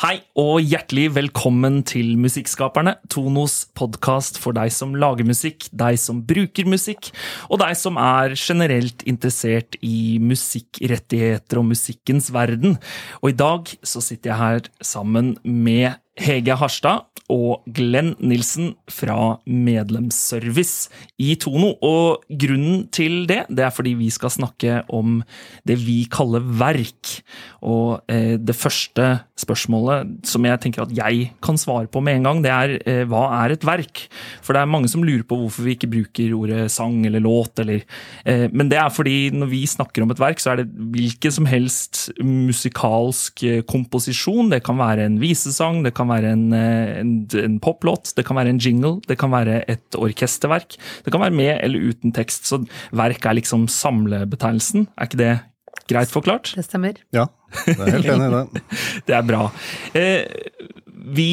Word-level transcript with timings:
Hei 0.00 0.22
og 0.40 0.62
hjertelig 0.64 1.10
velkommen 1.12 1.82
til 1.84 2.14
Musikkskaperne, 2.16 2.94
Tonos 3.12 3.66
podkast 3.76 4.38
for 4.40 4.56
deg 4.56 4.70
som 4.72 4.94
lager 4.96 5.26
musikk, 5.28 5.66
deg 5.76 5.98
som 6.00 6.22
bruker 6.24 6.64
musikk, 6.72 7.10
og 7.52 7.60
deg 7.60 7.76
som 7.76 8.00
er 8.00 8.32
generelt 8.32 9.04
interessert 9.04 9.76
i 9.84 10.16
musikkrettigheter 10.24 11.60
og 11.60 11.68
musikkens 11.74 12.30
verden. 12.32 12.78
Og 13.20 13.34
i 13.34 13.36
dag 13.42 13.68
så 13.84 14.00
sitter 14.00 14.32
jeg 14.32 14.40
her 14.40 14.70
sammen 14.80 15.34
med 15.44 16.00
Hege 16.18 16.56
Harstad 16.58 17.06
og 17.30 17.62
Glenn 17.70 18.14
Nilsen 18.18 18.74
fra 18.90 19.38
Medlemsservice 19.46 20.90
i 21.22 21.34
Tono. 21.40 21.72
Og 21.86 22.24
grunnen 22.28 22.86
til 22.94 23.24
det, 23.30 23.44
det 23.48 23.66
er 23.66 23.74
fordi 23.74 23.94
vi 23.98 24.10
skal 24.12 24.32
snakke 24.34 24.80
om 24.92 25.20
det 25.68 25.78
vi 25.84 26.02
kaller 26.10 26.42
verk. 26.42 27.20
Og 27.62 28.00
eh, 28.10 28.36
det 28.40 28.56
første 28.58 29.12
spørsmålet 29.40 30.26
som 30.28 30.44
jeg 30.44 30.60
tenker 30.62 30.84
at 30.84 30.94
jeg 30.96 31.30
kan 31.44 31.58
svare 31.60 31.88
på 31.90 32.02
med 32.04 32.18
en 32.18 32.28
gang, 32.28 32.42
det 32.44 32.52
er 32.52 32.74
eh, 32.82 33.02
hva 33.08 33.26
er 33.42 33.54
et 33.54 33.66
verk? 33.66 34.04
For 34.44 34.56
det 34.56 34.64
er 34.64 34.72
mange 34.72 34.90
som 34.90 35.04
lurer 35.06 35.24
på 35.26 35.38
hvorfor 35.38 35.66
vi 35.66 35.76
ikke 35.76 35.90
bruker 35.92 36.34
ordet 36.36 36.66
sang 36.72 36.98
eller 37.06 37.22
låt, 37.24 37.62
eller 37.62 37.84
eh, 38.24 38.48
Men 38.52 38.72
det 38.72 38.80
er 38.80 38.90
fordi 38.92 39.30
når 39.34 39.52
vi 39.52 39.62
snakker 39.70 40.04
om 40.04 40.12
et 40.12 40.22
verk, 40.22 40.42
så 40.42 40.54
er 40.54 40.62
det 40.62 40.70
hvilken 40.92 41.36
som 41.38 41.48
helst 41.48 42.02
musikalsk 42.18 43.44
eh, 43.46 43.62
komposisjon. 43.68 44.50
Det 44.52 44.62
kan 44.66 44.80
være 44.80 45.06
en 45.06 45.20
visesang, 45.22 45.84
det 45.86 45.94
kan 45.96 46.09
være 46.10 46.34
en, 46.34 46.46
eh, 46.56 47.00
en, 47.00 47.14
en 47.40 47.58
poplåt, 47.62 48.12
det 48.16 48.26
kan 48.28 48.38
være 48.38 48.54
en 48.54 48.60
jingle, 48.62 48.98
det 49.08 49.18
kan 49.20 49.32
være 49.32 49.62
et 49.70 49.98
orkesterverk. 49.98 50.76
Det 51.04 51.14
kan 51.14 51.22
være 51.22 51.36
med 51.36 51.54
eller 51.58 51.90
uten 51.92 52.14
tekst. 52.16 52.50
Så 52.50 52.62
verk 52.96 53.24
er 53.26 53.38
liksom 53.38 53.68
samlebetegnelsen. 53.70 54.88
Er 54.96 55.08
ikke 55.08 55.22
det 55.22 55.32
greit 55.90 56.12
forklart? 56.12 56.52
Det 56.56 56.66
stemmer. 56.66 57.00
Ja, 57.14 57.28
jeg 57.66 57.78
er 57.78 57.96
helt 57.98 58.12
enig 58.14 58.28
i 58.28 58.36
det. 58.36 58.62
det 59.08 59.18
er 59.18 59.26
bra. 59.26 59.48
Eh, 59.94 60.22
vi 61.16 61.32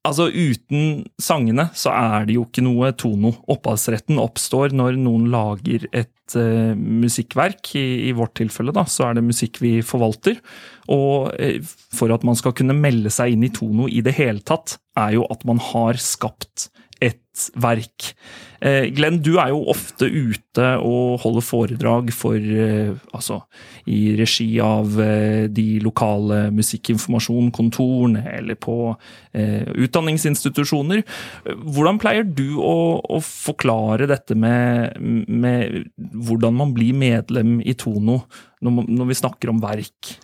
Altså, 0.00 0.30
uten 0.32 1.02
sangene 1.20 1.66
så 1.76 1.90
er 1.92 2.24
det 2.24 2.38
jo 2.38 2.46
ikke 2.46 2.62
noe 2.64 2.88
tono. 2.96 3.34
Opphavsretten 3.52 4.16
oppstår 4.22 4.72
når 4.72 4.96
noen 4.96 5.26
lager 5.28 5.84
et 5.92 6.08
uh, 6.38 6.74
musikkverk. 6.76 7.72
I, 7.78 8.08
I, 8.08 8.12
vårt 8.16 8.36
tilfelle 8.40 8.74
da, 8.76 8.84
så 8.88 9.08
er 9.08 9.18
det 9.18 9.26
musikk 9.26 9.60
vi 9.62 9.78
forvalter. 9.86 10.40
Og 10.92 11.30
uh, 11.34 11.72
for 11.96 12.12
at 12.14 12.26
man 12.26 12.38
skal 12.38 12.54
kunne 12.56 12.76
melde 12.76 13.12
seg 13.14 13.34
inn 13.34 13.46
i 13.46 13.52
tono 13.54 13.88
i 13.90 14.02
det 14.04 14.16
hele 14.18 14.44
tatt, 14.44 14.78
er 14.98 15.16
jo 15.18 15.26
at 15.32 15.46
man 15.48 15.62
har 15.70 16.00
skapt 16.02 16.70
et 17.30 17.50
verk. 17.62 18.12
Eh, 18.60 18.90
Glenn, 18.92 19.20
du 19.24 19.38
er 19.40 19.52
jo 19.54 19.62
ofte 19.72 20.04
ute 20.04 20.66
og 20.84 21.22
holder 21.22 21.44
foredrag 21.44 22.10
for 22.12 22.36
eh, 22.36 22.90
Altså 23.16 23.38
i 23.88 24.12
regi 24.18 24.48
av 24.60 24.98
eh, 25.00 25.46
de 25.48 25.80
lokale 25.80 26.50
musikkinformasjonkontorene 26.54 28.24
eller 28.36 28.58
på 28.60 28.76
utdanningsinstitusjoner. 29.30 31.04
Hvordan 31.46 31.98
pleier 32.02 32.26
du 32.26 32.58
å, 32.58 32.98
å 32.98 33.20
forklare 33.22 34.08
dette 34.10 34.34
med, 34.34 34.98
med, 35.00 35.90
hvordan 35.96 36.56
man 36.58 36.74
blir 36.74 36.96
medlem 36.98 37.60
i 37.62 37.76
Tono, 37.78 38.24
når, 38.60 38.82
når 38.90 39.12
vi 39.12 39.18
snakker 39.22 39.52
om 39.54 39.62
verk? 39.62 40.16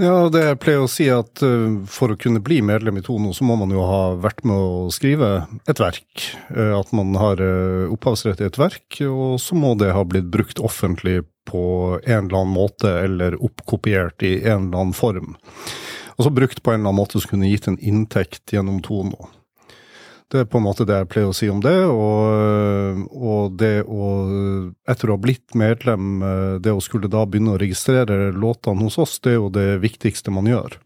Ja, 0.00 0.30
det 0.32 0.40
jeg 0.40 0.58
pleier 0.62 0.86
å 0.86 0.88
si 0.88 1.04
at 1.12 1.42
uh, 1.44 1.82
for 1.90 2.14
å 2.14 2.16
kunne 2.16 2.40
bli 2.40 2.62
medlem 2.64 2.96
i 2.96 3.02
Tono, 3.04 3.34
så 3.36 3.44
må 3.44 3.58
man 3.60 3.74
jo 3.74 3.82
ha 3.84 4.14
vært 4.16 4.40
med 4.48 4.56
å 4.56 4.86
skrive 4.94 5.42
et 5.68 5.82
verk. 5.82 6.30
Uh, 6.48 6.78
at 6.78 6.94
man 6.96 7.12
har 7.20 7.42
uh, 7.44 7.92
opphavsrett 7.92 8.40
i 8.40 8.48
et 8.48 8.56
verk, 8.56 9.02
og 9.04 9.36
så 9.42 9.58
må 9.58 9.74
det 9.76 9.92
ha 9.92 10.06
blitt 10.08 10.30
brukt 10.32 10.62
offentlig 10.64 11.20
på 11.48 11.64
en 12.06 12.24
eller 12.24 12.38
annen 12.38 12.56
måte, 12.56 12.88
eller 13.02 13.36
oppkopiert 13.44 14.24
i 14.24 14.38
en 14.40 14.70
eller 14.70 14.80
annen 14.80 14.96
form. 14.96 15.36
Og 16.16 16.24
så 16.24 16.32
brukt 16.32 16.64
på 16.64 16.72
en 16.72 16.80
eller 16.80 16.88
annen 16.88 17.02
måte 17.02 17.20
som 17.20 17.34
kunne 17.34 17.52
gitt 17.52 17.68
en 17.68 17.80
inntekt 17.80 18.56
gjennom 18.56 18.80
Tono. 18.84 19.28
Det 20.32 20.40
er 20.40 20.48
på 20.48 20.56
en 20.56 20.64
måte 20.64 20.86
det 20.88 20.96
jeg 20.96 21.08
pleier 21.12 21.28
å 21.28 21.36
si 21.36 21.50
om 21.52 21.60
det. 21.60 21.76
Og, 21.92 23.02
og 23.12 23.56
det 23.60 23.82
å, 23.84 24.10
etter 24.88 25.10
å 25.10 25.18
ha 25.18 25.20
blitt 25.20 25.52
medlem, 25.58 26.24
det 26.64 26.72
å 26.72 26.80
skulle 26.80 27.10
da 27.12 27.26
begynne 27.28 27.52
å 27.52 27.60
registrere 27.60 28.30
låtene 28.32 28.88
hos 28.88 28.96
oss, 29.02 29.18
det 29.20 29.34
er 29.34 29.40
jo 29.42 29.50
det 29.52 29.68
viktigste 29.84 30.32
man 30.32 30.48
gjør. 30.48 30.78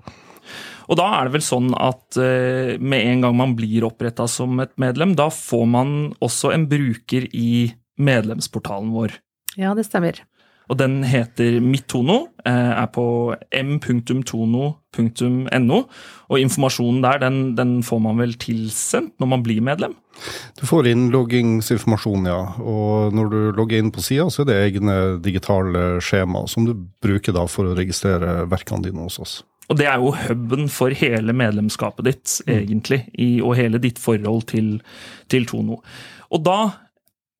Og 0.86 0.98
da 1.00 1.06
er 1.16 1.26
det 1.26 1.36
vel 1.36 1.44
sånn 1.44 1.72
at 1.78 2.18
uh, 2.18 2.76
med 2.78 3.10
en 3.10 3.26
gang 3.26 3.36
man 3.38 3.56
blir 3.58 3.86
oppretta 3.88 4.28
som 4.30 4.60
et 4.62 4.74
medlem, 4.80 5.16
da 5.18 5.28
får 5.34 5.66
man 5.70 5.96
også 6.22 6.52
en 6.54 6.68
bruker 6.70 7.26
i 7.34 7.72
medlemsportalen 7.96 8.92
vår. 8.94 9.16
Ja, 9.58 9.74
det 9.74 9.86
stemmer 9.88 10.20
og 10.66 10.78
den 10.80 11.04
heter 11.06 11.60
Mittono. 11.62 12.26
Eh, 12.46 12.52
er 12.52 12.86
på 12.94 13.34
m.tono.no. 13.54 14.58
Og 16.26 16.42
informasjonen 16.42 17.02
der 17.04 17.18
den, 17.22 17.56
den, 17.58 17.82
får 17.86 18.00
man 18.02 18.18
vel 18.22 18.34
tilsendt 18.40 19.14
når 19.22 19.28
man 19.30 19.42
blir 19.46 19.62
medlem? 19.64 19.94
Du 20.56 20.64
får 20.66 20.88
innloggingsinformasjon, 20.90 22.26
ja. 22.30 22.40
Og 22.62 23.14
når 23.14 23.26
du 23.32 23.40
logger 23.58 23.78
inn 23.78 23.92
på 23.94 24.02
sida, 24.04 24.26
så 24.32 24.42
er 24.42 24.48
det 24.50 24.62
egne 24.62 24.96
digitale 25.22 26.00
skjema 26.02 26.46
som 26.50 26.66
du 26.66 26.72
bruker 27.04 27.32
da 27.36 27.44
for 27.50 27.68
å 27.68 27.76
registrere 27.76 28.46
verkene 28.50 28.82
dine 28.88 29.06
hos 29.06 29.20
oss. 29.22 29.44
Og 29.66 29.78
det 29.80 29.86
er 29.90 29.98
jo 29.98 30.14
huben 30.14 30.68
for 30.70 30.94
hele 30.94 31.34
medlemskapet 31.34 32.06
ditt, 32.06 32.26
mm. 32.46 32.52
egentlig, 32.54 33.00
i, 33.18 33.40
og 33.42 33.56
hele 33.58 33.78
ditt 33.82 33.98
forhold 33.98 34.46
til, 34.52 34.76
til 35.30 35.46
Tono. 35.50 35.80
Og 36.30 36.42
da 36.46 36.85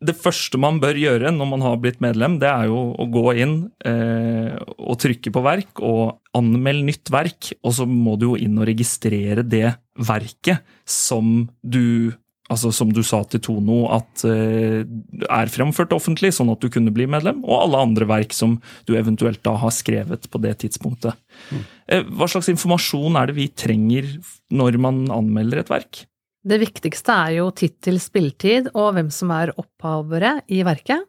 det 0.04 0.12
første 0.20 0.58
man 0.60 0.76
bør 0.82 0.98
gjøre 1.00 1.30
når 1.32 1.48
man 1.48 1.64
har 1.64 1.78
blitt 1.80 2.02
medlem, 2.04 2.36
det 2.42 2.50
er 2.50 2.68
jo 2.68 2.80
å 3.00 3.06
gå 3.08 3.32
inn 3.40 3.56
eh, 3.88 4.52
og 4.76 4.98
trykke 5.00 5.32
på 5.32 5.42
verk 5.44 5.80
og 5.80 6.18
anmelde 6.36 6.90
nytt 6.90 7.12
verk. 7.12 7.54
Og 7.64 7.76
så 7.78 7.88
må 7.88 8.18
du 8.20 8.30
jo 8.30 8.36
inn 8.40 8.58
og 8.60 8.68
registrere 8.68 9.46
det 9.46 9.70
verket 9.96 10.66
som 10.84 11.46
du 11.62 12.12
altså 12.52 12.70
som 12.74 12.92
du 12.94 13.00
sa 13.02 13.22
til 13.26 13.42
Tono, 13.42 13.78
at 13.90 14.22
eh, 14.28 14.82
er 15.26 15.50
fremført 15.50 15.94
offentlig, 15.96 16.32
sånn 16.36 16.52
at 16.52 16.62
du 16.62 16.68
kunne 16.72 16.92
bli 16.94 17.08
medlem, 17.10 17.40
og 17.42 17.64
alle 17.64 17.80
andre 17.88 18.06
verk 18.06 18.36
som 18.36 18.58
du 18.86 18.94
eventuelt 18.98 19.42
da 19.46 19.56
har 19.58 19.74
skrevet 19.74 20.28
på 20.30 20.40
det 20.44 20.56
tidspunktet. 20.62 21.18
Mm. 21.50 21.64
Eh, 21.90 22.04
hva 22.14 22.28
slags 22.30 22.50
informasjon 22.52 23.18
er 23.18 23.30
det 23.30 23.38
vi 23.40 23.48
trenger 23.50 24.12
når 24.54 24.78
man 24.82 25.06
anmelder 25.14 25.64
et 25.64 25.72
verk? 25.72 26.04
Det 26.46 26.60
viktigste 26.62 27.10
er 27.10 27.32
jo 27.40 27.48
tittel, 27.50 27.98
spilletid 27.98 28.68
og 28.76 28.92
hvem 28.94 29.08
som 29.10 29.32
er 29.34 29.50
opphavere 29.58 30.38
i 30.54 30.60
verket, 30.66 31.02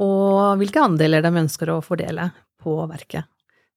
og 0.00 0.56
hvilke 0.60 0.80
andeler 0.80 1.20
de 1.24 1.32
ønsker 1.42 1.70
å 1.70 1.82
fordele 1.84 2.30
på 2.64 2.78
verket. 2.88 3.28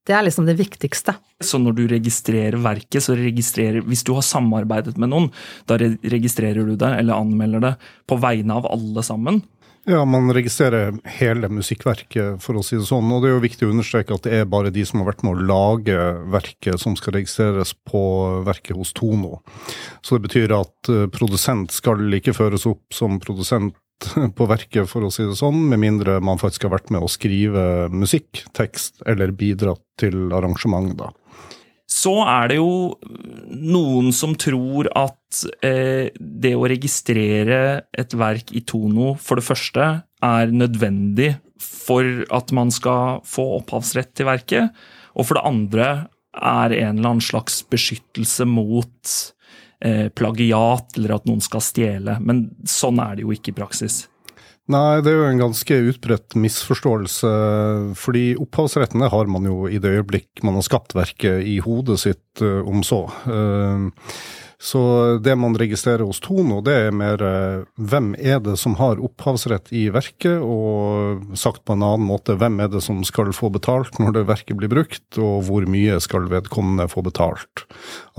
Det 0.08 0.16
er 0.16 0.24
liksom 0.24 0.46
det 0.48 0.56
viktigste. 0.56 1.18
Så 1.44 1.60
når 1.60 1.76
du 1.76 1.82
registrerer 1.92 2.56
verket, 2.64 3.04
så 3.04 3.18
registrerer 3.20 3.84
Hvis 3.84 4.06
du 4.08 4.14
har 4.16 4.24
samarbeidet 4.24 4.96
med 4.96 5.12
noen, 5.12 5.28
da 5.68 5.76
registrerer 5.76 6.64
du 6.64 6.78
det, 6.80 6.94
eller 7.02 7.20
anmelder 7.20 7.66
det, 7.66 7.74
på 8.08 8.16
vegne 8.24 8.56
av 8.56 8.70
alle 8.72 9.04
sammen? 9.04 9.42
Ja, 9.88 10.02
man 10.06 10.34
registrerer 10.36 10.98
hele 11.16 11.48
musikkverket, 11.48 12.42
for 12.44 12.60
å 12.60 12.64
si 12.66 12.76
det 12.76 12.90
sånn. 12.90 13.08
Og 13.08 13.22
det 13.24 13.30
er 13.30 13.38
jo 13.38 13.44
viktig 13.46 13.68
å 13.70 13.72
understreke 13.72 14.18
at 14.18 14.26
det 14.28 14.34
er 14.42 14.50
bare 14.52 14.72
de 14.76 14.84
som 14.84 15.00
har 15.00 15.08
vært 15.14 15.24
med 15.24 15.38
å 15.38 15.46
lage 15.48 15.96
verket, 16.34 16.76
som 16.82 16.98
skal 17.00 17.16
registreres 17.16 17.72
på 17.88 18.02
verket 18.44 18.76
hos 18.76 18.92
Tono. 18.98 19.38
Så 20.04 20.18
det 20.18 20.26
betyr 20.28 20.52
at 20.58 20.92
eh, 20.92 21.06
produsent 21.08 21.72
skal 21.72 22.04
ikke 22.20 22.36
føres 22.36 22.68
opp 22.68 22.84
som 22.92 23.16
produsent 23.24 23.80
på 24.38 24.50
verket, 24.52 24.92
for 24.92 25.08
å 25.08 25.14
si 25.14 25.24
det 25.24 25.40
sånn, 25.40 25.64
med 25.72 25.80
mindre 25.86 26.20
man 26.20 26.42
faktisk 26.42 26.68
har 26.68 26.76
vært 26.76 26.92
med 26.92 27.08
å 27.08 27.12
skrive 27.12 27.88
musikk, 27.88 28.44
tekst 28.60 29.00
eller 29.08 29.32
bidratt 29.32 29.86
til 30.04 30.36
arrangement, 30.36 30.98
da. 31.00 31.14
Så 31.88 32.12
er 32.28 32.50
det 32.52 32.58
jo 32.60 32.98
noen 33.48 34.12
som 34.16 34.36
tror 34.36 34.90
at 34.92 35.40
eh, 35.64 36.12
det 36.20 36.52
å 36.58 36.68
registrere 36.68 37.60
et 37.96 38.16
verk 38.20 38.52
i 38.52 38.64
Tono 38.68 39.14
for 39.24 39.40
det 39.40 39.48
første 39.48 39.88
er 40.28 40.52
nødvendig 40.52 41.38
for 41.64 42.26
at 42.36 42.52
man 42.56 42.74
skal 42.76 43.22
få 43.26 43.48
opphavsrett 43.62 44.12
til 44.18 44.28
verket, 44.28 44.76
og 45.16 45.30
for 45.30 45.40
det 45.40 45.48
andre 45.48 45.88
er 46.38 46.76
en 46.76 47.00
eller 47.00 47.14
annen 47.16 47.24
slags 47.24 47.64
beskyttelse 47.72 48.46
mot 48.52 49.16
eh, 49.82 50.12
plagiat 50.14 51.00
eller 51.00 51.16
at 51.16 51.26
noen 51.30 51.42
skal 51.42 51.64
stjele. 51.64 52.20
Men 52.22 52.50
sånn 52.68 53.02
er 53.02 53.18
det 53.18 53.26
jo 53.26 53.34
ikke 53.34 53.56
i 53.56 53.58
praksis. 53.58 54.04
Nei, 54.68 55.00
det 55.00 55.14
er 55.14 55.22
jo 55.22 55.28
en 55.30 55.46
ganske 55.46 55.76
utbredt 55.94 56.36
misforståelse. 56.36 57.30
Fordi 57.96 58.26
opphavsretten 58.44 59.06
har 59.14 59.30
man 59.32 59.48
jo 59.48 59.70
i 59.72 59.80
det 59.80 59.94
øyeblikk 60.02 60.44
man 60.44 60.60
har 60.60 60.66
skapt 60.68 60.96
verket 60.98 61.46
i 61.48 61.62
hodet 61.64 62.02
sitt, 62.04 62.26
uh, 62.44 62.60
om 62.68 62.84
så. 62.84 63.06
Uh, 63.24 63.88
så 64.60 64.82
det 65.24 65.38
man 65.40 65.56
registrerer 65.56 66.04
hos 66.04 66.20
Tono, 66.20 66.60
det 66.66 66.76
er 66.88 67.00
mer 67.00 67.24
uh, 67.24 67.64
hvem 67.80 68.12
er 68.20 68.42
det 68.44 68.58
som 68.60 68.76
har 68.82 69.00
opphavsrett 69.00 69.72
i 69.72 69.86
verket, 69.94 70.42
og 70.44 71.38
sagt 71.40 71.64
på 71.64 71.78
en 71.78 71.88
annen 71.88 72.10
måte, 72.10 72.36
hvem 72.36 72.60
er 72.66 72.74
det 72.74 72.84
som 72.84 73.00
skal 73.08 73.32
få 73.38 73.54
betalt 73.56 74.02
når 74.04 74.18
det 74.20 74.28
verket 74.28 74.60
blir 74.60 74.74
brukt, 74.74 75.08
og 75.16 75.48
hvor 75.48 75.70
mye 75.70 76.02
skal 76.04 76.28
vedkommende 76.34 76.92
få 76.92 77.08
betalt 77.08 77.70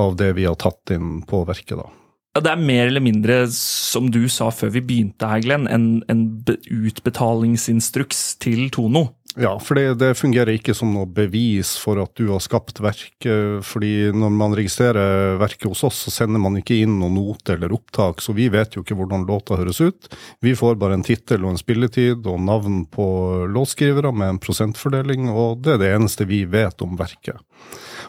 av 0.00 0.16
det 0.16 0.32
vi 0.38 0.48
har 0.48 0.56
tatt 0.56 0.96
inn 0.96 1.26
på 1.28 1.44
verket, 1.44 1.76
da. 1.82 1.90
Ja, 2.36 2.42
Det 2.44 2.50
er 2.52 2.60
mer 2.60 2.86
eller 2.86 3.02
mindre, 3.02 3.46
som 3.50 4.10
du 4.10 4.28
sa 4.28 4.50
før 4.54 4.70
vi 4.76 4.84
begynte 4.84 5.26
her, 5.26 5.40
Glenn, 5.42 5.66
en, 5.66 6.02
en 6.08 6.44
utbetalingsinstruks 6.46 8.36
til 8.42 8.68
Tono. 8.70 9.08
Ja, 9.38 9.52
for 9.62 9.78
det, 9.78 10.00
det, 10.00 10.16
fungerer 10.18 10.50
ikke 10.56 10.74
som 10.74 10.90
noe 10.90 11.06
bevis 11.06 11.76
for 11.78 12.00
at 12.02 12.10
du 12.18 12.30
har 12.32 12.40
skapt 12.42 12.80
verket. 12.82 13.62
fordi 13.62 14.10
når 14.10 14.32
man 14.34 14.56
registrerer 14.56 15.36
verket 15.38 15.68
hos 15.68 15.84
oss, 15.86 16.00
så 16.06 16.10
sender 16.10 16.42
man 16.42 16.58
ikke 16.58 16.80
inn 16.82 16.96
noen 16.98 17.14
note 17.14 17.54
eller 17.54 17.74
opptak, 17.76 18.22
så 18.24 18.34
vi 18.34 18.48
vet 18.50 18.74
jo 18.74 18.82
ikke 18.82 18.96
hvordan 18.98 19.28
låta 19.28 19.58
høres 19.60 19.80
ut. 19.80 20.10
Vi 20.42 20.56
får 20.58 20.80
bare 20.80 20.98
en 20.98 21.06
tittel 21.06 21.44
og 21.44 21.54
en 21.54 21.60
spilletid 21.60 22.26
og 22.26 22.42
navn 22.42 22.82
på 22.90 23.06
låtskrivere 23.54 24.10
med 24.10 24.34
en 24.34 24.42
prosentfordeling, 24.42 25.30
og 25.30 25.62
det 25.62 25.76
er 25.76 25.82
det 25.84 25.94
eneste 26.00 26.26
vi 26.26 26.42
vet 26.48 26.82
om 26.82 26.98
verket. 26.98 27.38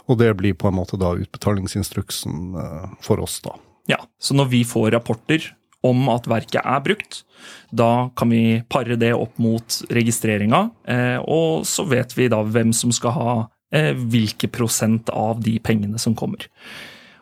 Og 0.10 0.18
det 0.18 0.33
blir 0.39 0.57
på 0.57 0.72
en 0.72 0.80
måte 0.80 0.98
da 0.98 1.13
utbetalingsinstruksen 1.13 2.56
eh, 2.57 2.94
for 3.06 3.22
oss, 3.22 3.38
da. 3.45 3.54
Ja, 3.89 4.03
så 4.21 4.38
når 4.38 4.51
vi 4.51 4.65
får 4.68 4.91
rapporter 4.94 5.50
om 5.86 6.09
at 6.12 6.27
verket 6.30 6.62
er 6.62 6.83
brukt. 6.83 7.24
Da 7.71 8.09
kan 8.19 8.31
vi 8.33 8.59
pare 8.69 8.97
det 9.00 9.13
opp 9.15 9.39
mot 9.39 9.80
registreringa, 9.94 10.68
eh, 10.91 11.18
og 11.24 11.65
så 11.68 11.88
vet 11.88 12.15
vi 12.18 12.30
da 12.31 12.44
hvem 12.44 12.74
som 12.75 12.94
skal 12.95 13.15
ha 13.15 13.33
eh, 13.75 13.94
hvilke 13.95 14.51
prosent 14.51 15.12
av 15.13 15.41
de 15.45 15.57
pengene 15.63 16.01
som 16.01 16.18
kommer. 16.18 16.50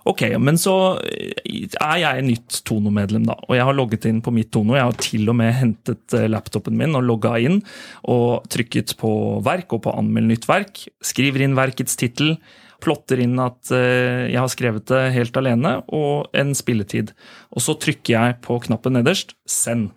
Ok, 0.08 0.24
men 0.40 0.58
så 0.58 0.74
eh, 1.04 1.68
er 1.68 1.98
jeg 2.02 2.26
nytt 2.26 2.62
Tono-medlem, 2.68 3.28
da. 3.28 3.36
Og 3.46 3.58
jeg 3.60 3.68
har 3.68 3.78
logget 3.78 4.08
inn 4.10 4.24
på 4.26 4.34
mitt 4.34 4.50
Tono. 4.56 4.78
Jeg 4.80 4.88
har 4.88 5.02
til 5.04 5.28
og 5.30 5.38
med 5.38 5.54
hentet 5.54 6.16
laptopen 6.32 6.80
min 6.80 6.96
og 6.98 7.06
logga 7.06 7.36
inn. 7.44 7.60
Og 8.08 8.48
trykket 8.50 8.96
på 9.02 9.12
verk 9.46 9.76
og 9.76 9.84
på 9.84 9.94
anmeld 10.00 10.32
nytt 10.32 10.48
verk. 10.50 10.88
Skriver 11.04 11.44
inn 11.44 11.60
verkets 11.60 12.00
tittel 12.00 12.38
plotter 12.84 13.22
inn 13.24 13.38
at 13.42 13.72
eh, 13.76 14.28
jeg 14.32 14.40
har 14.40 14.52
skrevet 14.52 14.86
det 14.92 15.04
helt 15.16 15.40
alene, 15.40 15.78
og 15.94 16.30
en 16.38 16.54
spilletid. 16.58 17.14
Og 17.54 17.64
så 17.64 17.78
trykker 17.80 18.14
jeg 18.14 18.38
på 18.46 18.60
knappen 18.68 18.98
nederst, 18.98 19.36
send. 19.50 19.92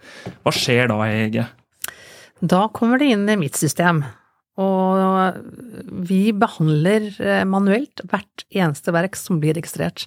Hva 0.44 0.55
skjer 0.55 0.91
da, 0.93 1.00
Hege? 1.05 1.47
Da 2.41 2.65
kommer 2.73 3.00
det 3.00 3.12
inn 3.12 3.29
i 3.29 3.38
mitt 3.41 3.59
system. 3.61 4.03
Og 4.61 5.38
vi 6.09 6.25
behandler 6.37 7.09
eh, 7.21 7.44
manuelt 7.49 8.03
hvert 8.11 8.44
eneste 8.50 8.93
verk 8.97 9.17
som 9.19 9.41
blir 9.41 9.56
registrert. 9.56 10.06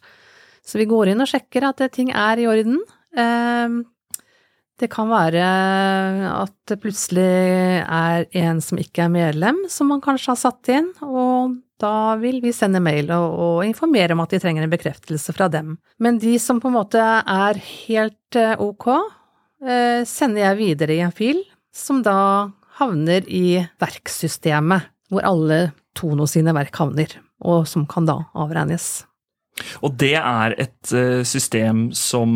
Så 0.63 0.79
vi 0.79 0.89
går 0.89 1.11
inn 1.11 1.23
og 1.23 1.29
sjekker 1.29 1.65
at 1.69 1.81
ting 1.93 2.13
er 2.15 2.39
i 2.39 2.47
orden. 2.49 2.79
Det 4.81 4.89
kan 4.91 5.09
være 5.11 5.43
at 6.31 6.53
det 6.69 6.79
plutselig 6.81 7.27
er 7.83 8.25
en 8.41 8.61
som 8.63 8.79
ikke 8.81 9.05
er 9.05 9.13
medlem, 9.13 9.59
som 9.69 9.91
man 9.93 10.01
kanskje 10.03 10.33
har 10.33 10.39
satt 10.41 10.71
inn, 10.73 10.89
og 11.05 11.59
da 11.83 12.15
vil 12.21 12.39
vi 12.43 12.53
sende 12.55 12.81
mail 12.83 13.11
og, 13.13 13.27
og, 13.33 13.57
informere 13.67 14.15
om 14.15 14.23
at 14.23 14.33
de 14.33 14.39
trenger 14.41 14.65
en 14.65 14.73
bekreftelse 14.73 15.35
fra 15.35 15.49
dem. 15.51 15.75
Men 16.01 16.17
de 16.21 16.37
som 16.41 16.61
på 16.63 16.71
en 16.71 16.77
måte 16.77 17.01
er 17.01 17.59
helt 17.59 18.39
eh, 18.39 18.55
ok, 18.57 18.89
eh, 19.65 20.01
sender 20.09 20.47
jeg 20.47 20.61
videre 20.61 20.97
i 20.97 21.03
en 21.05 21.15
fil, 21.15 21.43
som 21.73 22.01
da 22.05 22.49
havner 22.79 23.27
i 23.29 23.61
verksystemet, 23.81 24.89
hvor 25.13 25.25
alle 25.27 25.63
Tono 25.93 26.25
sine 26.29 26.55
verk 26.55 26.75
havner, 26.81 27.19
og 27.45 27.67
som 27.69 27.85
kan 27.89 28.07
da 28.09 28.23
avregnes. 28.33 29.03
Og 29.85 29.93
det 30.01 30.15
er 30.17 30.55
et 30.61 30.93
uh, 30.95 31.21
system 31.27 31.85
som, 31.97 32.33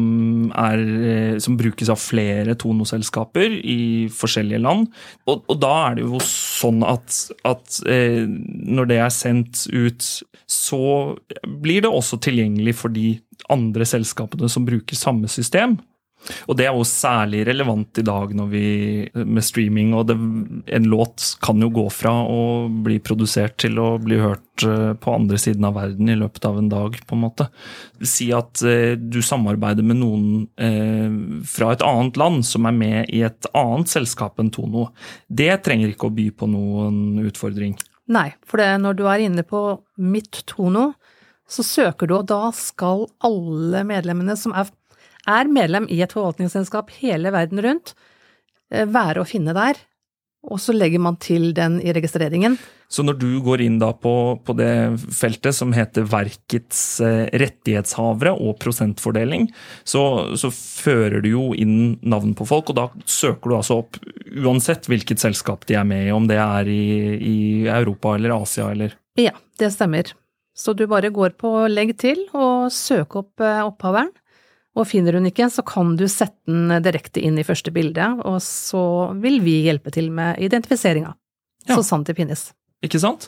er, 0.54 0.84
uh, 0.84 1.36
som, 1.42 1.58
brukes 1.60 1.90
av 1.92 2.00
flere 2.02 2.56
Tono-selskaper 2.60 3.58
i 3.58 4.08
forskjellige 4.14 4.62
land. 4.64 4.88
Og, 5.26 5.44
og, 5.48 5.56
da 5.64 5.74
er 5.88 5.98
det 5.98 6.06
jo 6.06 6.22
sånn 6.24 6.84
at, 6.86 7.20
at 7.48 7.82
uh, 7.90 8.24
når 8.28 8.92
det 8.92 9.02
er 9.02 9.14
sendt 9.14 9.66
ut, 9.74 10.10
så 10.48 10.82
blir 11.64 11.84
det 11.84 11.92
også 11.92 12.22
tilgjengelig 12.24 12.78
for 12.84 12.94
de 12.94 13.16
andre 13.54 13.88
selskapene 13.88 14.50
som 14.52 14.66
bruker 14.68 15.00
samme 15.00 15.30
system. 15.32 15.78
Og 16.48 16.58
det 16.60 16.66
er 16.68 16.76
jo 16.76 16.86
særlig 16.88 17.44
relevant 17.48 18.00
i 18.02 18.04
dag 18.06 18.34
når 18.36 18.50
vi, 18.52 18.68
med 19.16 19.46
streaming. 19.46 19.94
og 19.96 20.08
det, 20.10 20.18
En 20.76 20.90
låt 20.92 21.38
kan 21.44 21.62
jo 21.62 21.70
gå 21.74 21.86
fra 21.94 22.14
å 22.28 22.68
bli 22.68 23.00
produsert 23.00 23.58
til 23.62 23.80
å 23.80 23.90
bli 24.02 24.20
hørt 24.22 24.66
eh, 24.66 24.94
på 24.98 25.14
andre 25.14 25.40
siden 25.42 25.68
av 25.68 25.78
verden 25.78 26.10
i 26.12 26.18
løpet 26.20 26.46
av 26.50 26.60
en 26.60 26.70
dag. 26.70 26.98
på 27.08 27.16
en 27.16 27.24
måte. 27.24 27.50
Si 28.02 28.32
at 28.36 28.62
eh, 28.68 28.98
du 28.98 29.22
samarbeider 29.22 29.86
med 29.88 30.02
noen 30.02 30.48
eh, 30.60 31.44
fra 31.48 31.74
et 31.74 31.86
annet 31.86 32.18
land 32.20 32.46
som 32.46 32.68
er 32.68 32.76
med 32.76 33.14
i 33.14 33.24
et 33.28 33.52
annet 33.54 33.92
selskap 33.92 34.40
enn 34.42 34.52
Tono. 34.52 34.90
Det 35.28 35.54
trenger 35.64 35.94
ikke 35.94 36.10
å 36.10 36.18
by 36.18 36.32
på 36.36 36.50
noen 36.52 37.22
utfordring. 37.28 37.78
Nei, 38.12 38.32
for 38.48 38.62
det, 38.62 38.72
når 38.80 38.98
du 38.98 39.06
er 39.12 39.26
inne 39.26 39.44
på 39.44 39.62
mitt 40.00 40.44
Tono, 40.48 40.94
så 41.48 41.64
søker 41.64 42.08
du, 42.08 42.18
og 42.18 42.28
da 42.28 42.50
skal 42.56 43.06
alle 43.24 43.84
medlemmene 43.88 44.36
som 44.40 44.56
er 44.56 44.68
er 45.28 45.52
medlem 45.52 45.88
i 45.92 46.00
et 46.04 46.16
forvaltningsselskap 46.16 46.92
hele 47.02 47.34
verden 47.36 47.62
rundt, 47.64 47.94
eh, 48.72 48.88
være 48.88 49.24
å 49.24 49.28
finne 49.28 49.56
der. 49.58 49.80
Og 50.48 50.62
så 50.64 50.72
legger 50.72 51.02
man 51.04 51.18
til 51.20 51.50
den 51.56 51.82
i 51.84 51.92
registreringen. 51.92 52.56
Så 52.88 53.04
når 53.04 53.18
du 53.20 53.32
går 53.44 53.62
inn 53.66 53.80
da 53.82 53.90
på, 53.92 54.14
på 54.48 54.54
det 54.56 54.72
feltet 55.12 55.56
som 55.58 55.74
heter 55.76 56.06
verkets 56.08 57.02
eh, 57.04 57.26
rettighetshavere 57.36 58.32
og 58.32 58.56
prosentfordeling, 58.62 59.50
så, 59.84 60.04
så, 60.40 60.52
fører 60.54 61.20
du 61.26 61.30
jo 61.34 61.50
inn 61.58 61.98
navn 62.00 62.32
på 62.38 62.48
folk, 62.48 62.72
og 62.72 62.78
da 62.80 62.86
søker 63.04 63.52
du 63.52 63.58
altså 63.58 63.82
opp 63.82 64.00
uansett 64.38 64.88
hvilket 64.88 65.20
selskap 65.20 65.68
de 65.68 65.76
er 65.76 65.90
med 65.90 66.08
i, 66.08 66.14
om 66.16 66.30
det 66.30 66.40
er 66.40 66.72
i, 66.72 66.86
i 67.18 67.38
Europa 67.68 68.16
eller 68.16 68.38
Asia 68.38 68.70
eller 68.72 68.96
Ja, 69.20 69.36
det 69.60 69.74
stemmer. 69.76 70.14
Så 70.58 70.74
du 70.78 70.88
bare 70.90 71.12
går 71.14 71.36
på 71.38 71.52
legg 71.68 71.92
til 72.00 72.24
og 72.32 72.72
søk 72.74 73.20
opp 73.20 73.44
eh, 73.44 73.66
opphaveren. 73.68 74.14
Og 74.78 74.86
finner 74.86 75.18
hun 75.18 75.26
ikke, 75.30 75.50
så 75.50 75.64
kan 75.66 75.96
du 75.98 76.06
sette 76.12 76.38
den 76.50 76.70
direkte 76.86 77.24
inn 77.24 77.40
i 77.40 77.46
første 77.48 77.74
bilde, 77.74 78.12
og 78.28 78.38
så 78.46 78.84
vil 79.18 79.42
vi 79.46 79.64
hjelpe 79.66 79.94
til 79.94 80.12
med 80.14 80.38
identifiseringa. 80.44 81.16
Ja. 81.68 81.76
Så 81.76 81.84
sant 81.88 82.08
det 82.10 82.18
finnes. 82.20 82.52
Ikke 82.86 83.02
sant? 83.02 83.28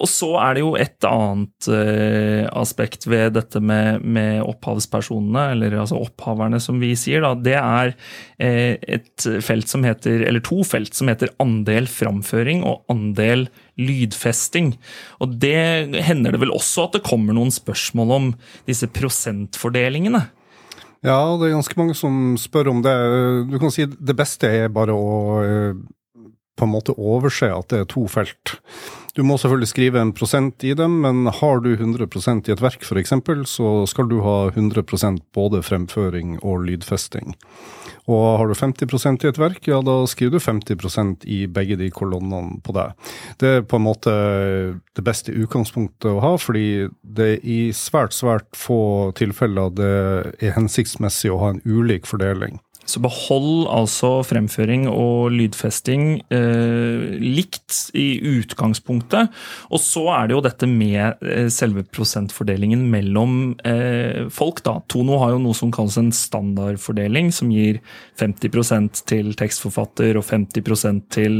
Og 0.00 0.08
så 0.08 0.28
er 0.40 0.56
det 0.56 0.62
jo 0.62 0.70
et 0.80 1.04
annet 1.04 1.66
uh, 1.68 2.46
aspekt 2.56 3.04
ved 3.10 3.34
dette 3.36 3.60
med, 3.60 4.00
med, 4.00 4.40
opphavspersonene, 4.40 5.50
eller 5.52 5.76
altså 5.82 5.98
opphaverne, 6.00 6.56
som 6.64 6.80
vi 6.80 6.94
sier. 6.98 7.20
Da. 7.24 7.34
Det 7.36 7.56
er 7.58 7.92
uh, 7.92 8.74
et 8.80 9.26
felt 9.44 9.68
som 9.68 9.84
heter, 9.84 10.24
eller 10.30 10.42
to 10.44 10.62
felt 10.64 10.96
som 10.96 11.12
heter 11.12 11.34
andel 11.44 11.90
framføring 11.92 12.64
og 12.64 12.88
andel 12.92 13.50
lydfesting. 13.80 14.74
Og 15.20 15.36
det 15.44 16.00
hender 16.08 16.34
det 16.34 16.42
vel 16.42 16.56
også 16.56 16.88
at 16.88 16.96
det 16.96 17.04
kommer 17.06 17.36
noen 17.36 17.52
spørsmål 17.52 18.16
om 18.16 18.32
disse 18.68 18.88
prosentfordelingene. 18.88 20.24
Ja, 21.06 21.16
det 21.40 21.48
er 21.48 21.54
ganske 21.56 21.78
mange 21.80 21.94
som 21.96 22.34
spør 22.40 22.74
om 22.74 22.82
det. 22.84 22.92
Du 23.48 23.56
kan 23.60 23.72
si 23.72 23.86
det 23.88 24.16
beste 24.18 24.50
er 24.52 24.72
bare 24.72 24.92
å 24.92 25.12
eh, 25.40 25.78
på 26.60 26.66
en 26.66 26.74
måte 26.74 26.92
overse 26.92 27.48
at 27.48 27.70
det 27.72 27.84
er 27.84 27.88
to 27.88 28.04
felt. 28.10 28.58
Du 29.16 29.24
må 29.26 29.36
selvfølgelig 29.40 29.70
skrive 29.72 30.00
en 30.00 30.12
prosent 30.14 30.62
i 30.64 30.74
dem, 30.78 31.00
men 31.02 31.26
har 31.40 31.62
du 31.64 31.72
100% 31.74 32.48
i 32.48 32.54
et 32.54 32.62
verk 32.62 32.84
f.eks., 32.86 33.14
så 33.50 33.70
skal 33.90 34.08
du 34.10 34.20
ha 34.22 34.36
100% 34.52 35.22
både 35.34 35.62
fremføring 35.66 36.38
og 36.40 36.62
lydfesting. 36.68 37.34
Og 38.10 38.38
har 38.40 38.48
du 38.48 38.54
50% 38.54 39.24
i 39.24 39.28
et 39.30 39.38
verk, 39.38 39.66
ja 39.68 39.80
da 39.84 39.96
skriver 40.10 40.38
du 40.38 40.42
50% 40.42 41.26
i 41.30 41.42
begge 41.50 41.76
de 41.78 41.90
kolonnene 41.94 42.58
på 42.64 42.74
deg. 42.74 42.94
Det 43.42 43.52
er 43.58 43.66
på 43.66 43.78
en 43.78 43.86
måte 43.86 44.14
det 44.96 45.04
beste 45.06 45.34
utgangspunktet 45.34 46.10
å 46.10 46.22
ha, 46.24 46.32
fordi 46.40 46.88
det 47.02 47.28
er 47.34 47.44
i 47.44 47.60
svært, 47.76 48.16
svært 48.16 48.48
få 48.58 49.10
tilfeller 49.18 49.74
det 49.76 49.92
er 50.40 50.56
hensiktsmessig 50.56 51.30
å 51.34 51.40
ha 51.42 51.54
en 51.54 51.62
ulik 51.66 52.08
fordeling. 52.08 52.58
Så 52.90 53.00
behold 53.02 53.68
altså 53.70 54.20
fremføring 54.26 54.86
og 54.90 55.30
lydfesting 55.34 56.06
eh, 56.34 57.18
likt 57.22 57.92
i 57.94 58.18
utgangspunktet. 58.40 59.30
Og 59.70 59.82
så 59.82 60.04
er 60.16 60.28
det 60.28 60.36
jo 60.36 60.42
dette 60.44 60.68
med 60.70 61.22
eh, 61.22 61.46
selve 61.52 61.84
prosentfordelingen 61.86 62.82
mellom 62.90 63.36
eh, 63.66 64.26
folk, 64.34 64.64
da. 64.66 64.80
Tono 64.90 65.20
har 65.22 65.36
jo 65.36 65.42
noe 65.44 65.56
som 65.56 65.72
kalles 65.74 65.98
en 66.00 66.12
standardfordeling, 66.14 67.30
som 67.34 67.52
gir 67.54 67.78
50% 68.20 69.04
til 69.10 69.34
tekstforfatter 69.38 70.18
og 70.18 70.26
50% 70.26 71.06
til 71.14 71.38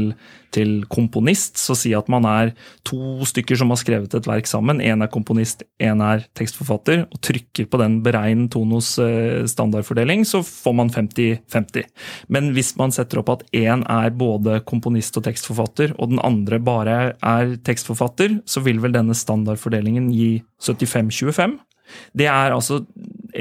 til 0.55 0.81
komponist, 0.91 1.59
så 1.61 1.75
si 1.77 1.93
at 1.97 2.09
man 2.11 2.25
er 2.27 2.51
to 2.87 3.25
stykker 3.27 3.59
som 3.59 3.71
har 3.73 3.79
skrevet 3.81 4.13
et 4.17 4.27
verk 4.29 4.49
sammen. 4.49 4.81
Én 4.83 5.03
er 5.03 5.11
komponist, 5.11 5.63
én 5.81 6.03
er 6.05 6.25
tekstforfatter, 6.37 7.05
og 7.07 7.21
trykker 7.23 7.69
på 7.71 7.81
den 7.81 7.99
beregn 8.05 8.47
Tonos 8.51 8.93
eh, 9.01 9.43
standardfordeling, 9.49 10.25
så 10.27 10.43
får 10.45 10.77
man 10.77 10.93
50-50. 10.93 11.87
Men 12.33 12.51
hvis 12.55 12.73
man 12.79 12.93
setter 12.95 13.21
opp 13.21 13.33
at 13.35 13.45
én 13.55 13.85
er 13.87 14.13
både 14.15 14.59
komponist 14.67 15.17
og 15.19 15.27
tekstforfatter, 15.27 15.95
og 15.97 16.13
den 16.13 16.23
andre 16.25 16.61
bare 16.61 16.99
er 17.15 17.57
tekstforfatter, 17.65 18.41
så 18.45 18.63
vil 18.65 18.81
vel 18.83 18.95
denne 18.95 19.17
standardfordelingen 19.17 20.11
gi 20.15 20.31
75-25? 20.61 21.59
Det 22.17 22.27
er 22.29 22.53
altså 22.55 22.81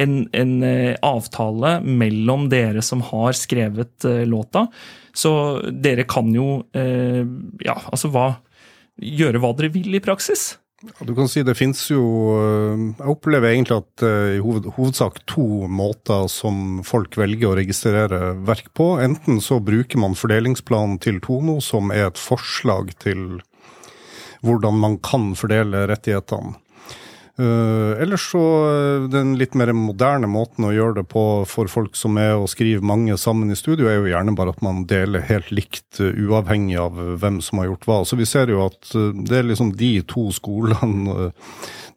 en, 0.01 0.17
en, 0.37 0.55
eh, 0.67 0.95
avtale 1.07 1.79
mellom 1.85 2.49
dere 2.53 2.83
som 2.85 3.05
har 3.11 3.37
skrevet 3.39 4.09
uh, 4.09 4.23
låta. 4.29 4.67
Så 5.13 5.33
dere 5.71 6.07
kan 6.09 6.31
jo 6.35 6.63
uh, 6.77 7.23
ja, 7.65 7.77
altså 7.91 8.11
hva, 8.15 8.27
gjøre 8.97 9.43
hva 9.43 9.53
dere 9.59 9.73
vil 9.75 9.95
i 9.97 10.03
praksis. 10.05 10.55
Ja, 10.81 11.05
du 11.05 11.13
kan 11.15 11.29
si 11.29 11.43
det 11.45 11.59
finnes 11.59 11.83
jo 11.91 12.03
eh, 12.41 12.85
Jeg 13.03 13.13
opplever 13.13 13.51
egentlig 13.51 13.77
at 13.83 14.05
eh, 14.07 14.39
i 14.39 14.41
hoved, 14.41 14.71
hovedsak 14.79 15.19
to 15.29 15.67
måter 15.69 16.25
som 16.33 16.81
folk 16.89 17.19
velger 17.21 17.51
å 17.51 17.59
registrere 17.59 18.31
verk 18.49 18.71
på. 18.73 18.95
Enten 19.05 19.43
så 19.45 19.59
bruker 19.61 20.01
man 20.01 20.17
fordelingsplanen 20.17 20.97
til 21.05 21.21
Tono, 21.21 21.59
som 21.61 21.93
er 21.93 22.09
et 22.09 22.21
forslag 22.21 22.95
til 23.05 23.43
hvordan 24.41 24.81
man 24.81 24.97
kan 25.05 25.35
fordele 25.37 25.85
rettighetene. 25.91 26.57
Uh, 27.39 27.95
ellers 28.03 28.25
så 28.33 28.41
uh, 28.41 29.05
Den 29.09 29.37
litt 29.39 29.55
mer 29.57 29.71
moderne 29.77 30.29
måten 30.29 30.67
å 30.67 30.73
gjøre 30.75 30.99
det 30.99 31.05
på 31.13 31.23
for 31.49 31.71
folk 31.73 31.95
som 31.97 32.19
er 32.21 32.35
og 32.37 32.51
skriver 32.53 32.85
mange 32.85 33.17
sammen 33.21 33.53
i 33.53 33.59
studio, 33.59 33.89
er 33.89 34.01
jo 34.01 34.11
gjerne 34.11 34.35
bare 34.37 34.53
at 34.53 34.65
man 34.65 34.83
deler 34.91 35.25
helt 35.29 35.53
likt, 35.55 35.89
uh, 36.03 36.11
uavhengig 36.11 36.79
av 36.83 36.99
hvem 37.23 37.41
som 37.45 37.63
har 37.63 37.71
gjort 37.71 37.87
hva. 37.89 38.01
Så 38.09 38.19
vi 38.21 38.29
ser 38.29 38.53
jo 38.53 38.65
at 38.67 38.91
det 38.91 39.39
er 39.39 39.49
liksom 39.49 39.75
de 39.79 39.93
to 40.11 40.29
skolene 40.35 41.21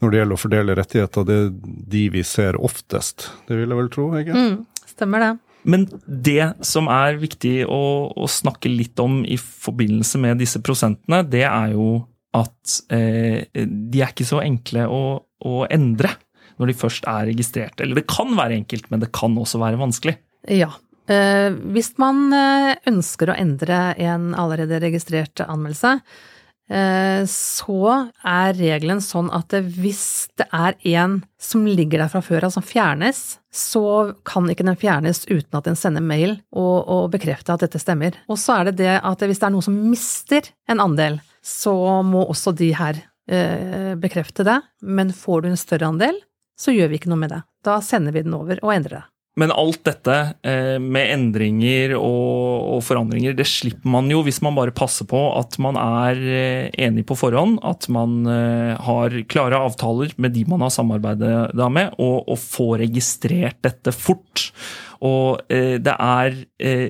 når 0.03 0.11
det 0.11 0.19
gjelder 0.19 0.35
å 0.35 0.41
fordele 0.41 0.77
rettigheter, 0.77 1.25
det 1.27 1.39
er 1.39 1.49
de 1.95 2.03
vi 2.13 2.23
ser 2.27 2.59
oftest. 2.59 3.29
Det 3.47 3.57
vil 3.57 3.71
jeg 3.71 3.79
vel 3.79 3.91
tro, 3.93 4.09
Hege? 4.15 4.35
Mm, 4.35 4.87
stemmer 4.89 5.23
det. 5.23 5.33
Men 5.63 5.85
det 6.03 6.53
som 6.67 6.89
er 6.91 7.19
viktig 7.21 7.61
å, 7.71 7.83
å 8.11 8.27
snakke 8.27 8.71
litt 8.71 8.99
om 8.99 9.21
i 9.23 9.37
forbindelse 9.39 10.19
med 10.19 10.41
disse 10.43 10.59
prosentene, 10.63 11.21
det 11.23 11.45
er 11.47 11.71
jo 11.75 12.03
at 12.33 12.77
eh, 12.93 13.45
de 13.53 14.01
er 14.01 14.13
ikke 14.13 14.27
så 14.27 14.41
enkle 14.43 14.87
å, 14.89 15.03
å, 15.21 15.53
endre 15.71 16.15
når 16.61 16.71
de 16.71 16.77
først 16.77 17.07
er 17.09 17.27
registrert. 17.29 17.81
Eller 17.81 18.01
det 18.01 18.09
kan 18.09 18.33
være 18.37 18.57
enkelt, 18.61 18.89
men 18.91 19.03
det 19.03 19.13
kan 19.15 19.35
også 19.37 19.61
være 19.61 19.81
vanskelig. 19.81 20.17
Ja. 20.49 20.71
Eh, 21.11 21.49
hvis 21.75 21.93
man 21.99 22.29
eh, 22.35 22.75
ønsker 22.89 23.31
å 23.31 23.37
endre 23.39 23.89
en 23.99 24.31
allerede 24.39 24.79
registrert 24.83 25.41
anmeldelse, 25.43 25.97
eh, 26.71 27.25
så 27.27 27.79
er 28.23 28.55
regelen 28.55 29.01
sånn 29.03 29.27
at 29.35 29.55
hvis 29.75 30.29
det 30.39 30.47
er 30.55 30.77
en 30.95 31.19
som 31.41 31.65
ligger 31.67 32.05
der 32.05 32.13
fra 32.13 32.23
før 32.23 32.47
av 32.47 32.55
som 32.55 32.65
fjernes, 32.65 33.23
så 33.53 34.13
kan 34.25 34.47
ikke 34.49 34.65
den 34.65 34.79
fjernes 34.79 35.25
uten 35.27 35.59
at 35.59 35.67
den 35.67 35.77
sender 35.77 36.05
mail 36.05 36.37
og, 36.55 36.87
og 36.87 37.11
bekrefter 37.13 37.57
at 37.57 37.67
dette 37.67 37.81
stemmer. 37.81 38.15
Og 38.31 38.39
så 38.39 38.61
er 38.61 38.71
det 38.71 38.79
det 38.85 38.95
at 39.01 39.27
hvis 39.27 39.43
det 39.43 39.49
er 39.49 39.55
noen 39.57 39.67
som 39.67 39.77
mister 39.91 40.53
en 40.71 40.81
andel, 40.81 41.19
så 41.43 41.75
må 42.07 42.25
også 42.25 42.53
de 42.55 42.71
her 42.77 43.01
eh, 43.29 43.93
bekrefte 43.99 44.45
det. 44.47 44.59
Men 44.81 45.13
får 45.15 45.43
du 45.43 45.51
en 45.51 45.59
større 45.59 45.91
andel, 45.91 46.21
så 46.59 46.75
gjør 46.75 46.91
vi 46.91 47.01
ikke 47.01 47.11
noe 47.11 47.23
med 47.25 47.33
det. 47.35 47.43
Da 47.65 47.79
sender 47.83 48.15
vi 48.15 48.23
den 48.25 48.37
over 48.37 48.61
og 48.63 48.75
endrer 48.75 49.01
det. 49.01 49.07
Men 49.39 49.49
alt 49.49 49.79
dette 49.87 50.15
eh, 50.45 50.75
med 50.77 51.09
endringer 51.09 51.95
og, 51.97 52.75
og, 52.75 52.83
forandringer, 52.85 53.33
det 53.33 53.47
slipper 53.49 53.89
man 53.89 54.11
jo 54.11 54.19
hvis 54.25 54.43
man 54.45 54.53
bare 54.53 54.75
passer 54.75 55.07
på 55.09 55.21
at 55.39 55.57
man 55.63 55.79
er 55.81 56.21
eh, 56.21 56.67
enig 56.85 57.07
på 57.09 57.17
forhånd, 57.17 57.57
at 57.65 57.87
man 57.93 58.29
eh, 58.29 58.75
har 58.77 59.17
klare 59.25 59.63
avtaler 59.65 60.13
med 60.21 60.35
de 60.37 60.45
man 60.49 60.61
har 60.61 60.73
samarbeidet 60.75 61.49
med, 61.73 61.97
og, 61.97 62.29
og 62.29 62.37
får 62.37 62.83
registrert 62.85 63.57
dette 63.65 63.95
fort. 63.97 64.51
Og 65.03 65.43
eh, 65.51 65.75
det 65.83 65.93
er 65.93 66.37
eh, 66.63 66.87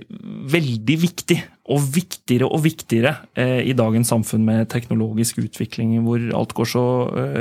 veldig 0.53 0.97
viktig, 1.01 1.39
og 1.73 1.85
viktigere 1.95 2.49
og 2.51 2.59
viktigere 2.65 3.13
eh, 3.39 3.61
i 3.65 3.73
dagens 3.77 4.11
samfunn 4.11 4.43
med 4.45 4.67
teknologisk 4.73 5.39
utvikling 5.41 5.95
hvor 6.05 6.25
alt 6.35 6.53
går 6.57 6.69
så 6.73 6.85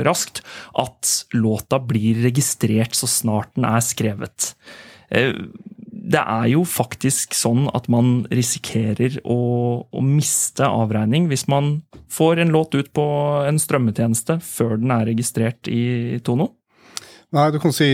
raskt, 0.07 0.41
at 0.79 1.11
låta 1.35 1.81
blir 1.83 2.23
registrert 2.25 2.97
så 2.97 3.09
snart 3.09 3.53
den 3.57 3.67
er 3.69 3.83
skrevet. 3.83 4.53
Det 5.13 6.19
er 6.19 6.47
jo 6.49 6.63
faktisk 6.65 7.35
sånn 7.37 7.67
at 7.75 7.85
man 7.91 8.23
risikerer 8.33 9.19
å, 9.29 9.37
å, 9.85 10.01
miste 10.01 10.65
avregning 10.65 11.27
hvis 11.29 11.45
man 11.51 11.83
får 12.11 12.41
en 12.41 12.53
låt 12.55 12.73
ut 12.73 12.89
på 12.95 13.05
en 13.45 13.61
strømmetjeneste 13.61 14.39
før 14.41 14.79
den 14.81 14.95
er 14.95 15.05
registrert 15.11 15.69
i 15.69 16.17
Tono. 16.25 16.49
Nei, 17.33 17.47
du 17.49 17.57
kan 17.57 17.73
si 17.73 17.87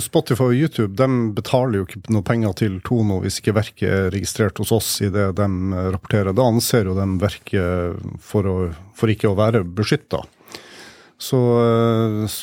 Spotify 0.00 0.46
og 0.46 0.56
YouTube 0.56 0.94
de 0.96 1.06
betaler 1.36 1.82
jo 1.82 1.84
ikke 1.84 2.12
noe 2.14 2.24
penger 2.24 2.54
til 2.56 2.78
Tono 2.80 3.18
hvis 3.20 3.36
ikke 3.42 3.52
verket 3.58 3.90
er 3.92 4.08
registrert 4.14 4.56
hos 4.62 4.72
oss 4.72 4.88
i 5.04 5.10
det 5.12 5.26
de 5.36 5.48
rapporterer. 5.92 6.32
Da 6.32 6.46
anser 6.48 6.88
jo 6.88 6.94
de 6.96 7.04
verket 7.20 7.98
for, 8.24 8.48
å, 8.48 8.56
for 8.96 9.12
ikke 9.12 9.28
å 9.28 9.36
være 9.36 9.60
beskytta. 9.76 10.22
Så 11.20 11.42
eh, 11.60 12.38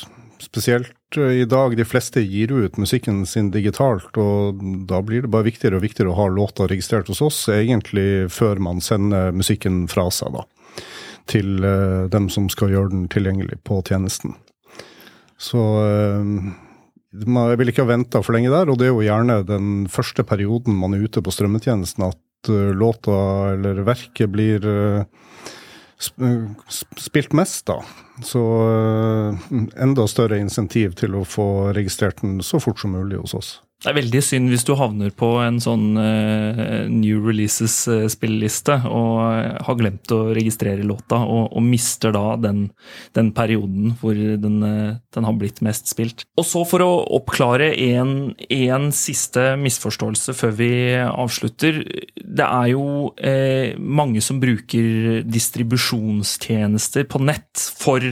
spesielt 0.45 0.93
i 1.17 1.47
dag, 1.49 1.73
de 1.79 1.87
fleste 1.87 2.21
gir 2.21 2.53
ut 2.53 2.77
musikken 2.77 3.23
sin 3.25 3.49
digitalt, 3.49 4.13
og 4.19 4.61
da 4.85 4.99
blir 5.01 5.25
det 5.25 5.31
bare 5.33 5.47
viktigere 5.47 5.79
og 5.79 5.85
viktigere 5.85 6.11
å 6.11 6.19
ha 6.19 6.29
låta 6.29 6.67
registrert 6.69 7.09
hos 7.09 7.23
oss, 7.25 7.45
egentlig 7.49 8.27
før 8.35 8.59
man 8.61 8.83
sender 8.83 9.31
musikken 9.33 9.85
fra 9.89 10.09
seg, 10.13 10.35
da. 10.35 10.45
Til 11.31 11.63
eh, 11.65 12.05
dem 12.13 12.29
som 12.29 12.51
skal 12.53 12.75
gjøre 12.75 12.93
den 12.93 13.07
tilgjengelig 13.09 13.63
på 13.65 13.81
tjenesten. 13.87 14.35
Så 15.45 15.61
eh, 15.85 16.29
jeg 17.15 17.59
vil 17.59 17.71
ikke 17.71 17.85
ha 17.85 17.91
venta 17.93 18.21
for 18.25 18.35
lenge 18.35 18.53
der, 18.53 18.71
og 18.71 18.79
det 18.79 18.89
er 18.89 18.93
jo 18.93 19.05
gjerne 19.05 19.41
den 19.47 19.69
første 19.91 20.25
perioden 20.27 20.77
man 20.79 20.95
er 20.95 21.05
ute 21.05 21.23
på 21.23 21.33
strømmetjenesten 21.33 22.07
at 22.07 22.51
eh, 22.51 22.71
låta 22.75 23.19
eller 23.53 23.83
verket 23.87 24.31
blir 24.33 24.65
eh, 24.65 25.05
spilt 25.95 27.35
mest, 27.37 27.67
da. 27.69 27.79
Så 28.23 28.41
enda 29.79 30.05
større 30.07 30.39
insentiv 30.39 30.95
til 30.99 31.15
å 31.15 31.23
få 31.27 31.71
registrert 31.75 32.19
den 32.23 32.41
så 32.43 32.59
fort 32.63 32.79
som 32.79 32.95
mulig 32.95 33.19
hos 33.19 33.35
oss. 33.37 33.49
Det 33.83 33.91
er 33.91 33.97
veldig 33.99 34.21
synd 34.23 34.49
hvis 34.49 34.63
du 34.65 34.71
havner 34.79 35.11
på 35.13 35.27
en 35.43 35.59
sånn 35.61 35.97
uh, 35.99 36.87
New 36.89 37.19
Releases-spilleliste 37.27 38.77
uh, 38.81 38.87
og 38.87 39.65
har 39.67 39.77
glemt 39.77 40.13
å 40.15 40.19
registrere 40.33 40.85
låta, 40.87 41.19
og, 41.19 41.51
og 41.51 41.65
mister 41.65 42.15
da 42.15 42.37
den, 42.39 42.69
den, 43.17 43.33
perioden 43.35 43.93
hvor 43.99 44.15
den, 44.15 44.57
den, 44.63 45.27
har 45.27 45.37
blitt 45.37 45.61
mest 45.65 45.91
spilt. 45.91 46.23
Og 46.39 46.47
så 46.47 46.63
for 46.65 46.85
å 46.85 46.89
oppklare 47.19 47.73
en 47.75 48.89
siste 48.95 49.51
misforståelse 49.61 50.33
før 50.39 50.55
vi 50.57 50.71
avslutter. 51.05 51.83
Det 52.15 52.47
er 52.47 52.71
jo 52.73 52.85
uh, 53.11 53.75
mange 53.77 54.23
som 54.23 54.39
bruker 54.41 55.21
distribusjonstjenester 55.27 57.05
på 57.11 57.21
nett 57.27 57.64
for 57.85 58.03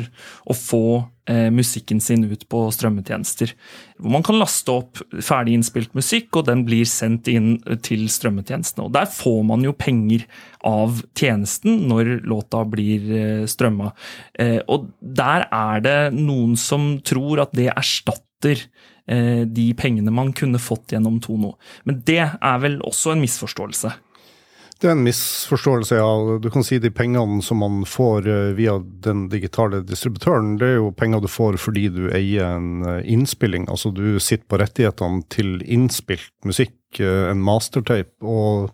å 0.46 0.56
få 0.58 0.86
eh, 1.30 1.50
musikken 1.54 2.02
sin 2.04 2.26
ut 2.30 2.46
på 2.52 2.62
strømmetjenester. 2.76 3.54
Hvor 3.98 4.14
man 4.16 4.26
kan 4.26 4.40
laste 4.40 4.74
opp 4.74 5.02
ferdig 5.24 5.58
innspilt 5.58 5.94
musikk, 5.98 6.30
og 6.38 6.48
den 6.50 6.64
blir 6.68 6.86
sendt 6.90 7.30
inn 7.32 7.56
til 7.86 8.06
strømmetjenestene. 8.12 8.88
Og 8.88 8.94
Der 8.96 9.10
får 9.10 9.42
man 9.50 9.66
jo 9.66 9.76
penger 9.78 10.28
av 10.68 11.02
tjenesten 11.18 11.86
når 11.90 12.16
låta 12.30 12.64
blir 12.70 13.12
eh, 13.18 13.44
strømma. 13.50 13.92
Eh, 14.40 14.60
og 14.68 14.92
der 15.02 15.48
er 15.50 15.84
det 15.84 16.00
noen 16.18 16.58
som 16.60 16.98
tror 17.06 17.46
at 17.48 17.54
det 17.58 17.72
erstatter 17.74 18.66
eh, 19.08 19.44
de 19.50 19.70
pengene 19.80 20.14
man 20.14 20.34
kunne 20.38 20.62
fått 20.62 20.96
gjennom 20.96 21.20
Tono. 21.24 21.56
Men 21.88 22.02
det 22.08 22.24
er 22.24 22.64
vel 22.64 22.82
også 22.86 23.16
en 23.16 23.24
misforståelse. 23.24 23.94
Det 24.84 24.90
er 24.90 24.98
en 24.98 25.06
misforståelse, 25.06 25.96
ja. 25.96 26.38
Du 26.44 26.50
kan 26.52 26.66
si 26.68 26.76
de 26.84 26.90
pengene 26.92 27.40
som 27.42 27.62
man 27.64 27.86
får 27.88 28.26
eh, 28.28 28.50
via 28.58 28.74
den 29.06 29.30
digitale 29.32 29.80
distributøren, 29.88 30.58
det 30.60 30.74
er 30.74 30.82
jo 30.82 30.90
penger 30.92 31.24
du 31.24 31.30
får 31.32 31.56
fordi 31.64 31.86
du 31.88 32.02
eier 32.12 32.58
en 32.58 32.84
eh, 32.84 32.98
innspilling. 33.14 33.70
Altså 33.72 33.94
du 33.96 34.20
sitter 34.20 34.44
på 34.52 34.60
rettighetene 34.60 35.24
til 35.32 35.64
innspilt 35.64 36.34
musikk 36.44 36.76
en 37.02 37.42
mastertape, 37.44 38.14
og 38.22 38.72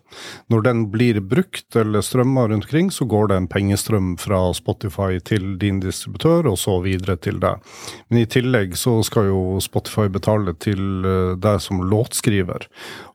når 0.52 0.64
den 0.66 0.84
blir 0.92 1.20
brukt 1.24 1.76
eller 1.76 2.04
strømmer 2.04 2.50
rundt 2.50 2.66
omkring, 2.70 2.90
så 2.90 3.04
går 3.04 3.30
det 3.30 3.36
en 3.36 3.48
pengestrøm 3.50 4.16
fra 4.20 4.52
Spotify 4.54 5.18
til 5.24 5.56
din 5.58 5.80
distributør, 5.80 6.50
og 6.52 6.58
så 6.58 6.78
videre 6.84 7.16
til 7.16 7.40
deg. 7.40 7.60
Men 8.08 8.22
i 8.22 8.28
tillegg 8.30 8.76
så 8.78 8.98
skal 9.06 9.30
jo 9.30 9.60
Spotify 9.62 10.08
betale 10.12 10.54
til 10.60 11.06
eh, 11.06 11.36
deg 11.40 11.60
som 11.62 11.82
låtskriver, 11.82 12.66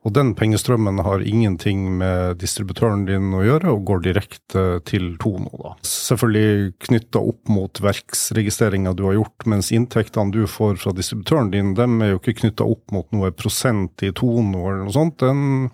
og 0.05 0.13
den 0.13 0.35
pengestrømmen 0.37 1.01
har 1.05 1.23
ingenting 1.25 1.87
med 1.99 2.37
distributøren 2.41 3.07
din 3.07 3.33
å 3.33 3.43
gjøre, 3.45 3.73
og 3.73 3.85
går 3.89 4.03
direkte 4.05 4.65
til 4.85 5.15
Tono, 5.21 5.51
da. 5.61 5.73
Selvfølgelig 5.85 6.75
knytta 6.87 7.21
opp 7.21 7.49
mot 7.49 7.81
verksregistreringa 7.81 8.93
du 8.97 9.05
har 9.09 9.17
gjort, 9.19 9.47
mens 9.49 9.71
inntektene 9.75 10.33
du 10.35 10.43
får 10.49 10.77
fra 10.83 10.93
distributøren 10.95 11.51
din, 11.53 11.73
dem 11.77 11.97
er 12.03 12.13
jo 12.13 12.21
ikke 12.21 12.37
knytta 12.43 12.67
opp 12.69 12.93
mot 12.93 13.09
noe 13.15 13.31
prosent 13.35 14.05
i 14.05 14.11
Tono 14.15 14.65
eller 14.67 14.85
noe 14.85 14.94
sånt, 14.95 15.19
den, 15.23 15.69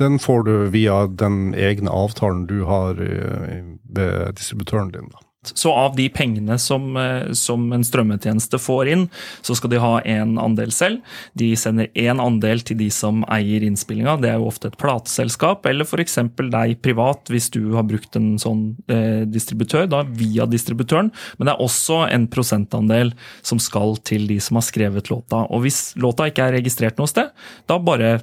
den 0.00 0.18
får 0.22 0.46
du 0.48 0.54
via 0.74 1.04
den 1.06 1.52
egne 1.58 1.92
avtalen 1.92 2.46
du 2.50 2.62
har 2.68 2.96
ved 2.96 4.32
distributøren 4.38 4.94
din. 4.94 5.12
da. 5.12 5.26
Så 5.42 5.72
av 5.74 5.96
de 5.96 6.04
pengene 6.08 6.54
som, 6.58 6.96
eh, 6.96 7.32
som, 7.32 7.64
en 7.72 7.82
strømmetjeneste 7.84 8.60
får 8.62 8.88
inn, 8.92 9.08
så 9.42 9.56
skal 9.58 9.72
de 9.72 9.80
ha 9.82 9.96
en 10.06 10.36
andel 10.38 10.70
selv. 10.70 11.00
De 11.34 11.50
sender 11.58 11.90
én 11.98 12.22
andel 12.22 12.62
til 12.62 12.78
de 12.78 12.86
som 12.94 13.24
eier 13.26 13.64
innspillinga. 13.66 14.20
Det 14.22 14.30
er 14.30 14.38
jo 14.38 14.46
ofte 14.46 14.70
et 14.70 14.78
plateselskap, 14.78 15.66
eller 15.66 15.82
f.eks. 15.84 16.14
deg 16.38 16.76
privat, 16.82 17.26
hvis 17.26 17.50
du 17.50 17.74
har 17.74 17.88
brukt 17.90 18.14
en 18.16 18.36
sånn 18.38 18.76
eh, 18.86 19.26
distributør, 19.26 19.88
da 19.90 20.04
via 20.06 20.46
distributøren. 20.46 21.10
Men 21.38 21.50
det 21.50 21.56
er 21.56 21.66
også 21.66 22.04
en 22.06 22.28
prosentandel 22.30 23.10
som 23.42 23.58
skal 23.58 23.98
til 24.06 24.28
de 24.30 24.38
som 24.38 24.60
har 24.60 24.68
skrevet 24.70 25.10
låta. 25.10 25.42
Og 25.50 25.66
hvis 25.66 25.96
låta 25.98 26.30
ikke 26.30 26.46
er 26.46 26.60
registrert 26.60 27.02
noe 27.02 27.10
sted, 27.10 27.34
da 27.66 27.82
bare 27.82 28.20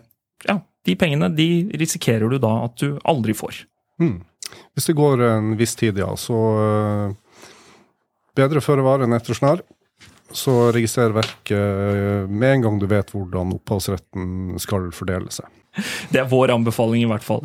ja, 0.47 0.59
de 0.85 0.95
pengene 0.99 1.29
de 1.33 1.49
risikerer 1.79 2.29
du 2.31 2.39
da 2.41 2.53
at 2.67 2.77
du 2.81 2.99
aldri 3.07 3.35
får. 3.37 3.63
Mm. 4.01 4.21
Hvis 4.73 4.89
det 4.89 4.97
går 4.97 5.25
en 5.27 5.51
viss 5.59 5.75
tid, 5.77 5.99
ja, 6.01 6.09
så 6.17 6.37
uh, 6.57 7.43
bedre 8.37 8.63
føre 8.63 8.85
var 8.85 9.03
enn 9.05 9.13
etter 9.17 9.37
snar. 9.37 9.61
Så 10.29 10.69
registrer 10.75 11.13
verket 11.15 12.29
med 12.29 12.51
en 12.53 12.65
gang 12.65 12.75
du 12.77 12.85
vet 12.89 13.09
hvordan 13.09 13.55
opphavsretten 13.55 14.59
skal 14.61 14.91
fordele 14.93 15.31
seg. 15.33 15.47
Det 16.13 16.21
er 16.21 16.29
vår 16.29 16.53
anbefaling, 16.53 17.01
i 17.01 17.09
hvert 17.09 17.25
fall. 17.25 17.41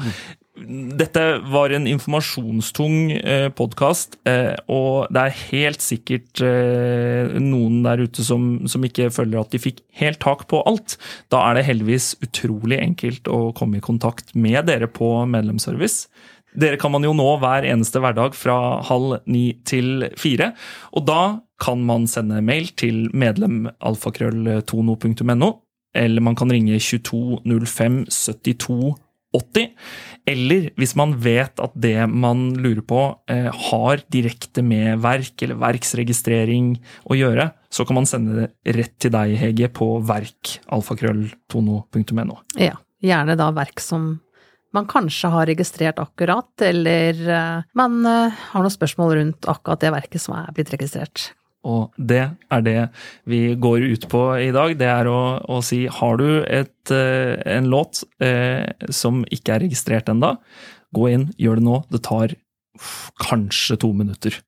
Dette 0.55 1.43
var 1.51 1.73
en 1.75 1.89
informasjonstung 1.91 3.11
eh, 3.17 3.49
podkast, 3.59 4.13
eh, 4.23 4.55
og 4.71 5.11
det 5.11 5.25
er 5.25 5.41
helt 5.51 5.83
sikkert 5.83 6.39
eh, 6.47 7.27
noen 7.43 7.83
der 7.83 7.99
ute 8.07 8.23
som, 8.23 8.63
som, 8.71 8.85
ikke 8.87 9.11
føler 9.11 9.41
at 9.41 9.51
de 9.51 9.59
fikk 9.59 9.83
helt 9.99 10.23
tak 10.23 10.47
på 10.51 10.61
alt. 10.63 10.95
Da 11.35 11.43
er 11.49 11.55
det 11.59 11.65
heldigvis 11.67 12.15
utrolig 12.23 12.79
enkelt 12.79 13.27
å 13.27 13.51
komme 13.59 13.79
i 13.81 13.83
kontakt 13.83 14.31
med 14.39 14.71
dere 14.71 14.87
på 14.87 15.27
medlemsservice. 15.27 16.07
Dere 16.55 16.79
kan 16.79 16.95
man 16.95 17.03
jo 17.03 17.11
nå 17.19 17.35
hver 17.43 17.67
eneste 17.67 17.99
hverdag 17.99 18.39
fra 18.39 18.79
halv 18.87 19.27
ni 19.27 19.59
til 19.67 20.07
fire. 20.15 20.55
Og 20.95 21.03
da 21.11 21.43
kan 21.59 21.83
man 21.83 22.07
sende 22.07 22.39
mail 22.47 22.71
til 22.79 23.11
medlemalfakrølltono.no, 23.11 25.51
eller 25.99 26.23
man 26.23 26.39
kan 26.39 26.47
ringe 26.55 26.79
22 26.79 27.43
05 27.43 28.07
72 28.07 28.95
80. 29.35 29.75
Eller 30.31 30.71
hvis 30.81 30.95
man 30.97 31.13
vet 31.21 31.61
at 31.61 31.73
det 31.77 32.07
man 32.09 32.55
lurer 32.57 32.81
på 32.87 33.19
eh, 33.31 33.51
har 33.69 34.01
direkte 34.13 34.63
med 34.65 34.99
verk 35.05 35.43
eller 35.45 35.57
verksregistrering 35.61 36.79
å 37.11 37.15
gjøre, 37.19 37.51
så 37.69 37.85
kan 37.85 37.95
man 37.99 38.07
sende 38.09 38.35
det 38.39 38.49
rett 38.79 38.99
til 39.03 39.11
deg, 39.15 39.37
Hege, 39.41 39.69
på 39.75 40.01
verkalfakrølltono.no. 40.09 42.37
Ja, 42.61 42.77
gjerne 43.05 43.37
da 43.39 43.51
verk 43.57 43.81
som 43.85 44.03
man 44.75 44.87
kanskje 44.91 45.29
har 45.31 45.47
registrert 45.47 45.99
akkurat, 46.03 46.51
eller 46.67 47.15
uh, 47.29 47.63
man 47.79 48.01
uh, 48.03 48.35
har 48.51 48.61
noen 48.65 48.75
spørsmål 48.75 49.13
rundt 49.21 49.47
akkurat 49.51 49.81
det 49.85 49.93
verket 49.95 50.23
som 50.23 50.35
er 50.35 50.51
blitt 50.57 50.73
registrert. 50.75 51.19
Og 51.65 51.95
det 51.97 52.23
er 52.53 52.65
det 52.65 52.79
vi 53.31 53.43
går 53.57 53.87
ut 53.95 54.09
på 54.13 54.23
i 54.41 54.53
dag. 54.55 54.77
Det 54.81 54.89
er 54.91 55.11
å, 55.11 55.21
å 55.41 55.61
si 55.65 55.85
har 55.89 56.21
du 56.21 56.29
et, 56.45 56.77
uh, 56.93 57.35
en 57.57 57.71
låt 57.73 58.05
som 58.95 59.23
ikke 59.33 59.57
er 59.57 59.65
registrert 59.67 60.09
enda, 60.13 60.37
gå 60.95 61.09
inn, 61.13 61.29
gjør 61.41 61.61
det 61.61 61.67
nå. 61.67 61.79
Det 61.93 62.01
tar 62.07 62.37
kanskje 63.23 63.79
to 63.81 63.93
minutter. 63.97 64.39